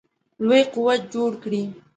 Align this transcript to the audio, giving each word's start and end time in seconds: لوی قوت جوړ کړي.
لوی 0.47 0.63
قوت 0.73 1.01
جوړ 1.13 1.31
کړي. 1.43 1.63